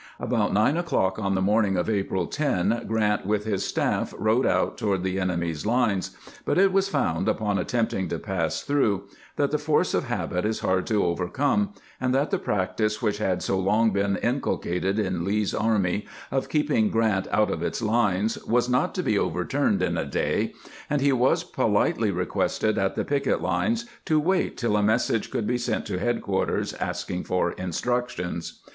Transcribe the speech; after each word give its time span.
About 0.19 0.51
nine 0.51 0.77
o'clock 0.77 1.19
on 1.19 1.35
the 1.35 1.43
morning 1.43 1.77
of 1.77 1.87
April 1.87 2.25
10, 2.25 2.79
G 2.87 2.87
rant 2.91 3.23
with 3.23 3.45
his 3.45 3.63
staff 3.63 4.15
rode 4.17 4.47
out 4.47 4.75
toward 4.75 5.03
the 5.03 5.19
enemy's 5.19 5.63
lines; 5.63 6.17
but 6.43 6.57
it 6.57 6.73
was 6.73 6.89
found, 6.89 7.29
upon 7.29 7.59
attempting 7.59 8.07
to 8.09 8.17
pass 8.17 8.63
through, 8.63 9.03
that 9.35 9.51
the 9.51 9.59
490 9.59 10.07
CAMPAIGNING 10.07 10.21
WITH 10.23 10.25
GKANT 10.25 10.33
force 10.33 10.37
of 10.39 10.39
habit 10.39 10.49
is 10.49 10.59
hard 10.61 10.87
to 10.87 11.05
overcome, 11.05 11.73
and 11.99 12.15
that 12.15 12.31
the 12.31 12.39
practice 12.39 12.99
"which 13.03 13.19
had 13.19 13.43
so 13.43 13.59
long 13.59 13.91
been 13.91 14.15
inculcated 14.17 14.97
in 14.97 15.23
Lee's 15.23 15.53
army 15.53 16.07
of 16.31 16.49
keeping 16.49 16.89
Grant 16.89 17.27
out 17.29 17.51
of 17.51 17.61
its 17.61 17.79
lines 17.79 18.43
was 18.45 18.67
not 18.67 18.95
to 18.95 19.03
be 19.03 19.19
overturned 19.19 19.83
in 19.83 19.99
a 19.99 20.05
day, 20.07 20.53
and 20.89 20.99
he 21.03 21.11
was 21.11 21.43
politely 21.43 22.09
requested 22.09 22.79
at 22.79 22.95
the 22.95 23.05
picket 23.05 23.39
lines 23.39 23.85
to 24.05 24.19
wait 24.19 24.57
till 24.57 24.75
a 24.77 24.81
message 24.81 25.29
could 25.29 25.45
be 25.45 25.59
sent 25.59 25.85
to 25.85 25.99
headquarters 25.99 26.73
asking 26.73 27.23
for 27.23 27.51
instructions. 27.51 28.61